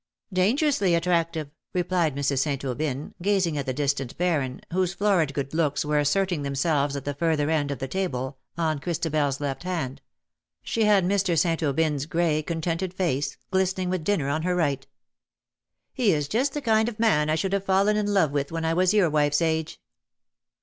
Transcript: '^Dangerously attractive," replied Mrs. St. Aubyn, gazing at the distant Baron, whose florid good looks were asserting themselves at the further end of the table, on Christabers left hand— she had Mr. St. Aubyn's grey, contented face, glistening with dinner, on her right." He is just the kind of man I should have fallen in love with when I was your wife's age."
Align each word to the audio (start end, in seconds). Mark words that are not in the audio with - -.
'^Dangerously 0.33 0.97
attractive," 0.97 1.51
replied 1.73 2.15
Mrs. 2.15 2.39
St. 2.39 2.65
Aubyn, 2.65 3.13
gazing 3.21 3.55
at 3.55 3.67
the 3.67 3.71
distant 3.73 4.17
Baron, 4.17 4.61
whose 4.73 4.95
florid 4.95 5.31
good 5.31 5.53
looks 5.53 5.85
were 5.85 5.99
asserting 5.99 6.41
themselves 6.41 6.95
at 6.95 7.05
the 7.05 7.13
further 7.13 7.51
end 7.51 7.69
of 7.69 7.77
the 7.77 7.87
table, 7.87 8.39
on 8.57 8.79
Christabers 8.79 9.39
left 9.39 9.61
hand— 9.61 10.01
she 10.63 10.85
had 10.85 11.05
Mr. 11.05 11.37
St. 11.37 11.61
Aubyn's 11.61 12.07
grey, 12.07 12.41
contented 12.41 12.95
face, 12.95 13.37
glistening 13.51 13.91
with 13.91 14.03
dinner, 14.03 14.27
on 14.27 14.41
her 14.41 14.55
right." 14.55 14.87
He 15.93 16.11
is 16.13 16.27
just 16.27 16.53
the 16.55 16.61
kind 16.63 16.89
of 16.89 16.97
man 16.99 17.29
I 17.29 17.35
should 17.35 17.53
have 17.53 17.63
fallen 17.65 17.95
in 17.95 18.11
love 18.11 18.31
with 18.31 18.51
when 18.51 18.65
I 18.65 18.73
was 18.73 18.95
your 18.95 19.07
wife's 19.11 19.39
age." 19.39 19.79